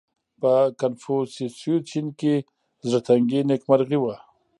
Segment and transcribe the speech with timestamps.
[0.41, 2.33] •په کنفوسیوسي چین کې
[2.89, 4.15] زړهتنګي نېکمرغي وه.